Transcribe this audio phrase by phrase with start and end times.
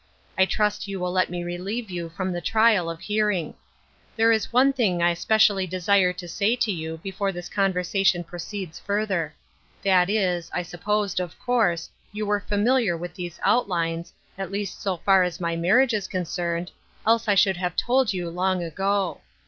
[0.35, 3.53] I trust you will let me relieve you from the trial of hearing.
[4.15, 8.79] There is one thing I specially desire to say to you before this conversation proceeds
[8.79, 9.35] further:
[9.83, 14.97] that is, I supposed, of course, you were familiar with these outlines, at least so
[14.97, 16.71] far as my marriage is concerned,
[17.05, 19.21] else I should have told you long ago.